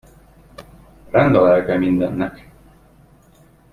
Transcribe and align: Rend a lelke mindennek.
Rend 1.11 1.35
a 1.37 1.41
lelke 1.43 1.75
mindennek. 1.77 2.35